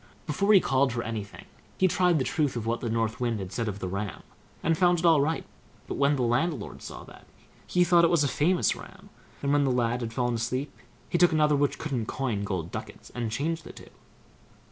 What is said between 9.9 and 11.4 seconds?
had fallen asleep, he took